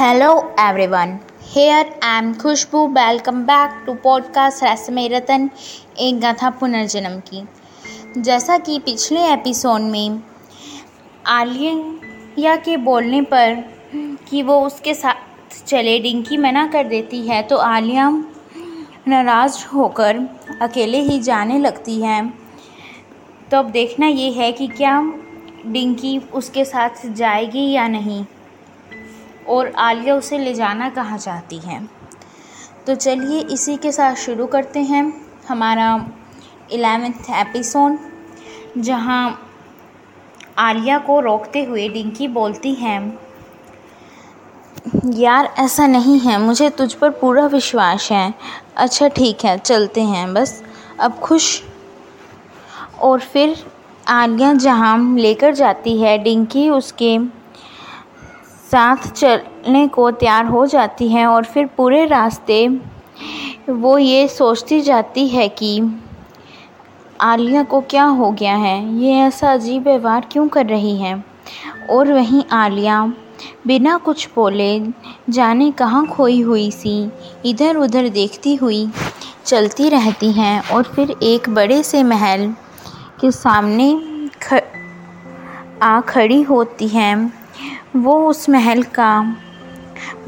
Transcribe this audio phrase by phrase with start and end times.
[0.00, 1.12] Hello, everyone.
[1.52, 5.48] Here I am Khushboo welcome back to podcast रसम रतन
[5.98, 7.42] एक गाथा पुनर्जन्म की।
[8.20, 10.20] जैसा कि पिछले एपिसोड में
[11.26, 13.56] आलिया के बोलने पर
[14.28, 18.08] कि वो उसके साथ चले, डिंकी मना कर देती है तो आलिया
[19.08, 20.24] नाराज़ होकर
[20.62, 22.24] अकेले ही जाने लगती है।
[23.50, 25.00] तो अब देखना ये है कि क्या
[25.66, 28.24] डिंकी उसके साथ जाएगी या नहीं।
[29.48, 31.88] और आलिया उसे ले जाना कहाँ चाहती है।
[32.86, 36.06] तो चलिए इसी के साथ शुरू करते हैं हमारा
[36.72, 37.98] एलेवेंथ एपिसोड
[38.78, 39.42] जहाँ
[40.58, 43.18] आलिया को रोकते हुए डिंकी बोलती है,
[45.14, 48.34] यार, ऐसा नहीं है, मुझे तुझ पर पूरा विश्वास है।
[48.76, 50.62] अच्छा ठीक है, चलते हैं, बस।
[51.00, 51.62] अब खुश।
[53.00, 53.66] और फिर
[54.08, 57.18] आलिया जहाँ लेकर जाती है, डिंकी उसके
[58.70, 62.68] साथ चलने को तैयार हो जाती है और फिर पूरे रास्ते
[63.68, 65.80] वो ये सोचती जाती है कि
[67.20, 68.98] आलिया को क्या हो गया है?
[68.98, 71.24] ये ऐसा अजीब व्यवहार क्यों कर रही है?
[71.90, 73.12] और वहीं आलिया
[73.66, 74.80] बिना कुछ बोले
[75.30, 77.10] जाने कहाँ खोई हुई सी
[77.44, 78.90] इधर उधर देखती हुई
[79.46, 82.54] चलती रहती हैं और फिर एक बड़े से महल
[83.20, 84.00] के सामने
[84.42, 84.60] ख,
[85.82, 87.37] आ खड़ी होती हैं।
[87.96, 89.20] वो उस महल का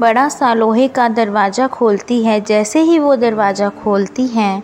[0.01, 4.61] बड़ा सा लोहे का दरवाज़ा खोलती है। जैसे ही वो दरवाज़ा खोलती है,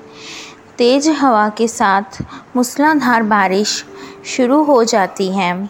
[0.77, 2.21] तेज़ हवा के साथ
[2.55, 3.83] मूसलाधार बारिश
[4.25, 5.69] शुरू हो जाती है।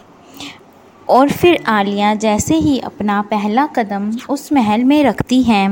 [1.08, 5.70] और फिर आलिया जैसे ही अपना पहला कदम उस महल में रखती हैं,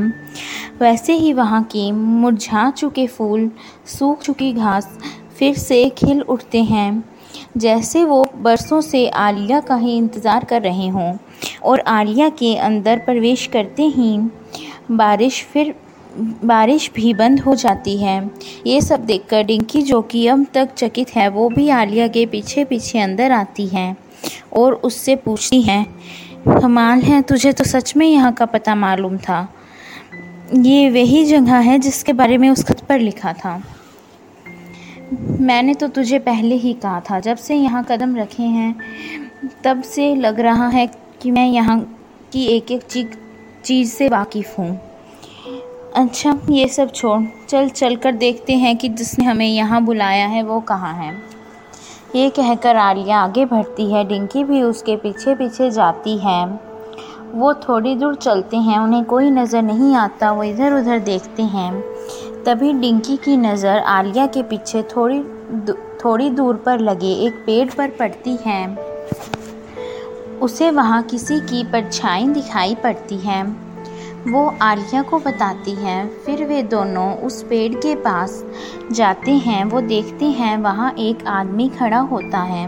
[0.79, 3.49] वैसे ही वहाँ के मुरझा चुके फूल,
[3.87, 4.97] सूख चुकी घास
[5.39, 7.14] फिर से खिल उठते हैं।
[7.55, 11.15] जैसे वो बरसों से आलिया का ही इंतज़ार कर रहे हों
[11.63, 14.17] और आलिया के अंदर प्रवेश करते ही
[14.91, 15.73] बारिश फिर,
[16.45, 18.19] बारिश भी बंद हो जाती है।
[18.67, 22.63] ये सब देखकर डिंकी, जो कि अब तक चकित है, वो भी आलिया के पीछे
[22.65, 23.95] पीछे अंदर आती है
[24.53, 25.85] और उससे पूछती है
[26.47, 29.47] कमाल है, तुझे तो सच में यहाँ का पता मालूम था।
[30.55, 33.61] ये वही जगह है जिसके बारे में उस खत पर लिखा था।
[35.13, 38.75] मैंने तो तुझे पहले ही कहा था, जब से यहाँ कदम रखे हैं,
[39.63, 40.87] तब से लग रहा है
[41.21, 41.79] कि मैं यहाँ
[42.33, 43.07] की एक एक चीज़,
[43.63, 44.79] चीज़ से वाकिफ़ हूँ।
[45.95, 50.43] अच्छा ये सब छोड़, चल चल कर देखते हैं कि जिसने हमें यहाँ बुलाया है,
[50.43, 51.13] वो कहाँ है।
[52.15, 56.45] ये कहकर आलिया आगे बढ़ती है, डिंकी भी उसके पीछे पीछे जाती है।
[57.33, 61.94] वो थोड़ी दूर चलते हैं, उन्हें कोई नज़र नहीं आता, वो इधर उधर देखते हैं।
[62.45, 65.19] तभी डिंकी की नज़र आलिया के पीछे थोड़ी
[66.05, 68.75] थोड़ी दूर पर लगे। एक पेड़ पर पड़ती है।
[70.41, 73.43] उसे वहाँ किसी की परछाई दिखाई पड़ती है।
[74.27, 78.45] वो आलिया को बताती है। फिर वे दोनों उस पेड़ के पास
[78.91, 82.65] जाते हैं। वो देखते हैं वहाँ एक आदमी खड़ा होता है।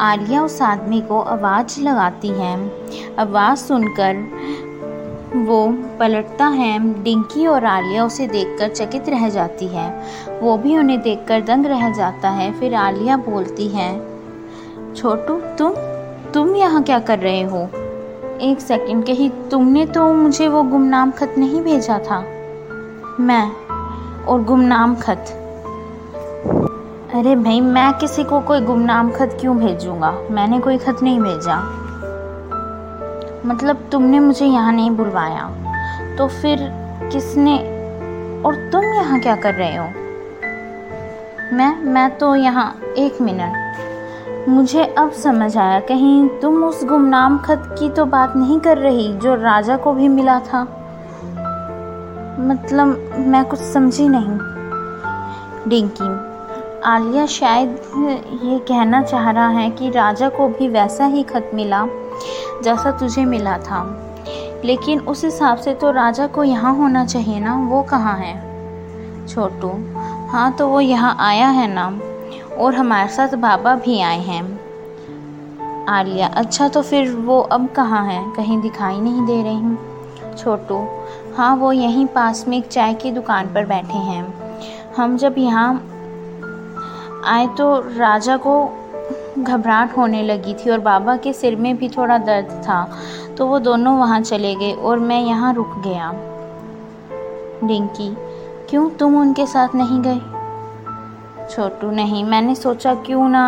[0.00, 2.72] आलिया उस आदमी को आवाज़ लगाती है।
[3.18, 4.14] आवाज़ सुनकर
[5.34, 10.02] वो पलटता है, डिंकी और आलिया उसे देखकर चकित रह जाती है।
[10.42, 13.92] वो भी उन्हें देखकर दंग रह जाता है, फिर आलिया बोलती है,
[14.94, 15.74] छोटू, तुम
[16.32, 17.68] तुम यहाँ क्या कर रहे हो?
[18.40, 22.18] एक सेकंड कही तुमने तो मुझे वो गुमनाम खत नहीं भेजा था।
[23.20, 23.50] मैं,
[24.24, 25.24] और गुमनाम खत?
[27.14, 30.18] अरे भाई, मैं किसी को कोई गुमनाम खत क्यों भेजूँगा?
[30.30, 31.83] मैंने कोई खत नहीं भेजा।
[33.44, 35.48] मतलब तुमने मुझे यहाँ नहीं बुलवाया।
[36.18, 36.58] तो फिर
[37.12, 37.56] किसने
[38.42, 39.84] और तुम यहाँ क्या कर रहे हो?
[41.52, 42.68] मैं मैं तो यहाँ
[42.98, 48.58] एक मिनट। मुझे अब समझ आया, कहीं तुम उस गुमनाम खत की तो बात नहीं
[48.60, 50.62] कर रही जो राजा को भी मिला था?
[52.40, 54.38] मतलब मैं कुछ समझी नहीं।
[55.68, 56.08] डिंकी,
[56.84, 57.68] आलिया शायद
[58.44, 61.86] ये कहना चाह रहा है कि राजा को भी वैसा ही खत मिला।
[62.64, 63.82] जैसा तुझे मिला था।
[64.64, 68.34] लेकिन उस हिसाब से तो राजा को यहाँ होना चाहिए ना, वो कहाँ है?
[69.28, 69.68] छोटू
[70.30, 71.86] हाँ तो वो यहाँ आया है ना,
[72.58, 74.42] और हमारे साथ बाबा भी आए हैं।
[75.88, 78.22] आलिया अच्छा तो फिर वो अब कहाँ है?
[78.36, 80.78] कहीं दिखाई नहीं दे रही। छोटू
[81.36, 85.74] हाँ वो यहीं पास में एक चाय की दुकान पर बैठे हैं। हम जब यहाँ
[87.26, 88.54] आए तो राजा को
[89.38, 92.86] घबराहट होने लगी थी और बाबा के सिर में भी थोड़ा दर्द था
[93.38, 96.12] तो वो दोनों वहाँ चले गए और मैं यहाँ रुक गया।
[97.64, 98.14] डिंकी
[98.70, 100.20] क्यों तुम उनके साथ नहीं गए?
[101.50, 103.44] छोटू, नहीं, मैंने सोचा क्यों ना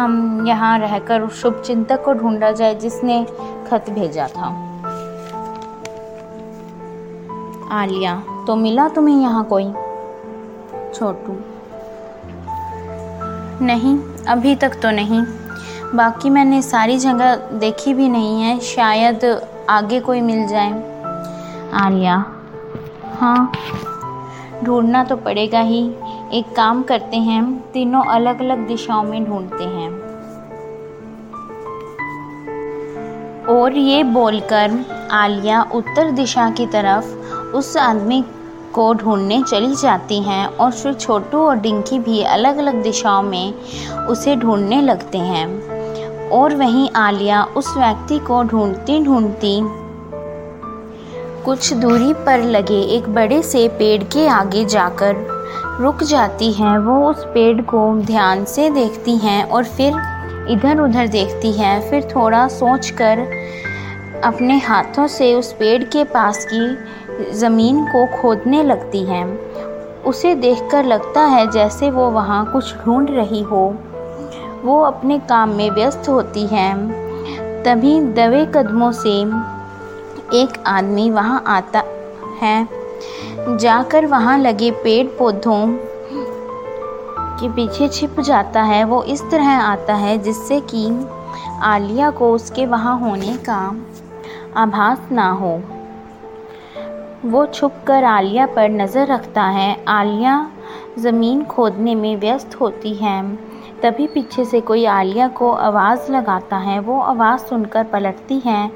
[0.49, 3.25] यहाँ रहकर उस शुभ चिंतक को ढूंढा जाए जिसने
[3.71, 4.49] खत भेजा था।
[7.73, 9.73] आलिया तो मिला तुम्हें यहाँ कोई?
[10.95, 11.39] छोटू.
[13.65, 13.99] नहीं,
[14.29, 15.25] अभी तक तो नहीं।
[15.95, 19.25] बाकी मैंने सारी जगह देखी भी नहीं है। शायद
[19.71, 20.73] आगे कोई मिल जाए।
[21.75, 22.25] आलिया
[23.15, 23.53] हाँ
[24.65, 25.83] ढूंढना तो पड़ेगा ही।
[26.33, 29.91] एक काम करते हैं, तीनों अलग अलग दिशाओं में ढूंढते हैं।
[33.49, 34.79] और ये बोलकर
[35.13, 37.15] आलिया उत्तर दिशा की तरफ़
[37.57, 38.25] उस आदमी
[38.75, 43.55] को ढूँढने चली जाती हैं और फिर छोटू और डिंकी भी अलग अलग दिशाओं में
[44.07, 45.76] उसे ढूँढने लगते हैं।
[46.33, 49.61] और वहीं आलिया उस व्यक्ति को ढूंढती ढूंढती
[51.45, 55.17] कुछ दूरी पर लगे एक बड़े से पेड़ के आगे जाकर
[55.81, 59.93] रुक जाती हैं। वो उस पेड़ को ध्यान से देखती हैं और फिर
[60.51, 63.19] इधर उधर देखती हैं। फिर थोड़ा सोचकर
[64.25, 69.27] अपने हाथों से उस पेड़ के पास की ज़मीन को खोदने लगती हैं।
[70.03, 73.75] उसे देखकर लगता है जैसे वो वहाँ कुछ ढूंढ रही हो।
[74.65, 79.13] वो अपने काम में व्यस्त होती हैं। तभी दबे कदमों से
[80.41, 81.83] एक आदमी वहाँ आता
[82.43, 82.69] है।
[83.57, 85.67] जाकर वहाँ लगे पेड़ पौधों
[87.41, 90.87] के पीछे छिप जाता है। वो इस तरह आता है जिससे कि
[91.63, 93.61] आलिया को उसके वहाँ होने का
[94.57, 95.61] आभास ना हो।
[97.25, 100.51] वो छुप कर आलिया पर नज़र रखता है। आलिया
[100.99, 103.23] ज़मीन खोदने में व्यस्त होती है।
[103.83, 108.71] तभी पीछे से कोई आलिया को आवाज़ लगाता है। वो आवाज़ सुनकर पलटती हैं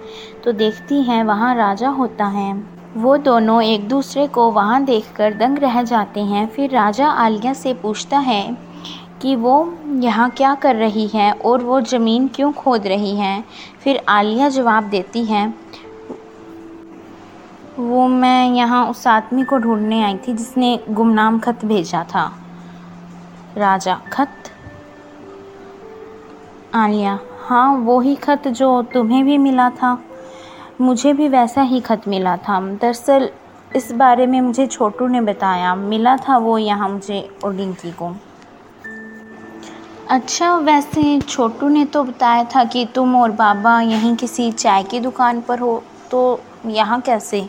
[0.45, 2.53] तो देखती हैं वहाँ राजा होता है।
[2.97, 7.75] वो दोनों एक दूसरे को वहाँ देखकर दंग रह जाते हैं। फिर राजा आलिया से
[7.75, 8.57] पूछता है
[9.23, 9.55] कि वो
[10.01, 13.45] यहाँ क्या कर रही है और वो ज़मीन क्यों खोद रही हैं?
[13.81, 15.53] फिर आलिया जवाब देती है,
[17.79, 22.31] वो मैं यहाँ उस आदमी को ढूँढने आई थी जिसने गुमनाम खत भेजा था।
[23.57, 24.50] राजा, खत?
[26.75, 30.03] आलिया हाँ वो ही खत जो तुम्हें भी मिला था।
[30.81, 33.31] मुझे भी वैसा ही खत मिला था। दरअसल,
[33.77, 38.17] इस बारे में मुझे छोटू ने बताया। मिला था वो यहाँ मुझे और को।
[40.11, 45.01] अच्छा वैसे छोटू ने तो बताया था कि तुम और बाबा यहीं किसी चाय की
[45.01, 47.49] दुकान पर हो तो यहाँ कैसे?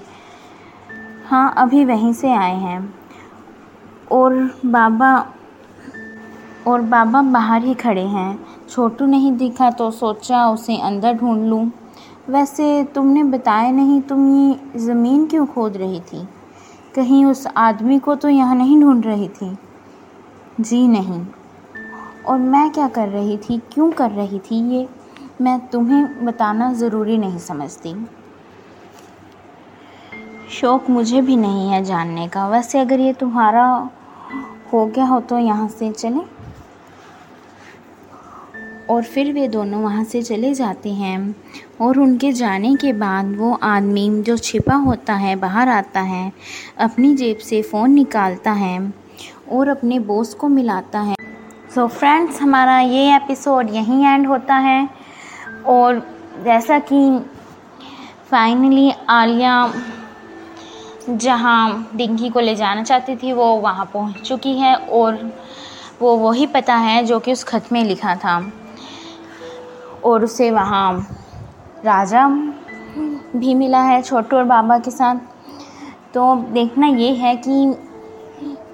[1.28, 2.96] हाँ अभी वहीं से आए हैं।
[4.12, 4.34] और
[4.66, 5.28] बाबा
[6.68, 11.72] और बाबा बाहर ही खड़े हैं। छोटू नहीं दिखा तो सोचा उसे अंदर ढूंढ लूँ।
[12.30, 16.28] वैसे तुमने बताया नहीं, तुम ये ज़मीन क्यों खोद रही थी?
[16.96, 19.58] कहीं उस आदमी को तो यहाँ नहीं ढूंढ रही थी।
[20.62, 21.26] जी नहीं।
[22.28, 24.88] और मैं क्या कर रही थी, क्यों कर रही थी ये,
[25.42, 27.96] मैं तुम्हें बताना ज़रूरी नहीं समझती।
[30.52, 33.66] शौक़ मुझे भी नहीं है जानने का। वैसे अगर ये तुम्हारा
[34.74, 36.26] हो गया हो तो यहाँ से चलें।
[38.92, 41.36] और फिर वे दोनों वहाँ से चले जाते हैं
[41.82, 46.32] और उनके जाने के बाद वो आदमी जो छिपा होता है, बाहर आता है,
[46.80, 48.94] अपनी जेब से फ़ोन निकालता है
[49.52, 51.16] और अपने बॉस को मिलाता है।
[51.76, 54.90] सो so फ्रेंड्स हमारा ये एपिसोड यहीं एंड होता है
[55.68, 56.02] और
[56.44, 57.20] जैसा कि
[58.32, 59.74] फाइनली आलिया
[61.10, 65.32] जहाँ डिंकी को ले जाना चाहती थी, वो वहाँ पहुँच चुकी है और
[66.02, 68.40] वो वही पता है जो कि उस खत में लिखा था।
[70.04, 71.08] और उसे वहाँ
[71.86, 72.28] राजा
[73.36, 75.16] भी मिला है, छोटू और बाबा के साथ।
[76.14, 77.74] तो देखना ये है कि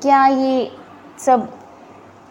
[0.01, 0.71] क्या ये
[1.19, 1.47] सब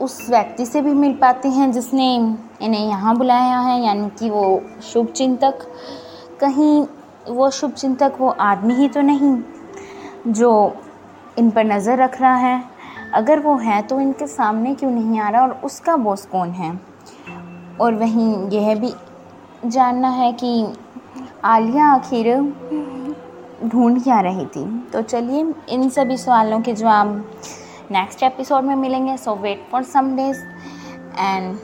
[0.01, 4.63] उस व्यक्ति से भी मिल पाते हैं जिसने इन्हें यहाँ बुलाया है, यानी कि वो
[4.85, 5.67] शुभ चिंतक
[6.41, 6.87] कहीं
[7.29, 9.37] वो शुभ चिंतक वो आदमी ही तो नहीं
[10.29, 10.51] जो
[11.39, 12.63] इन पर नज़र रख रहा है।
[13.15, 16.71] अगर वो है तो इनके सामने क्यों नहीं आ रहा और उसका बॉस कौन है?
[17.81, 18.93] और वहीं यह भी
[19.67, 20.67] जानना है कि
[21.45, 22.37] आलिया आखिर
[23.65, 27.09] ढूंढ क्या रही थी। तो चलिए इन सभी सवालों के जवाब
[27.91, 30.43] नेक्स्ट एपिसोड में मिलेंगे so wait for some days
[31.19, 31.57] and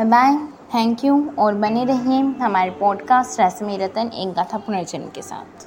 [0.00, 0.36] bye
[0.74, 5.59] thank you और बने रहिए हमारे पॉडकास्ट रसमी रतन एक गाथा पुनर्जन्म के साथ।